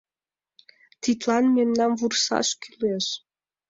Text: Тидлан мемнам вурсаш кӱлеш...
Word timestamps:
Тидлан 1.01 1.45
мемнам 1.55 1.91
вурсаш 1.99 2.49
кӱлеш... 2.61 3.05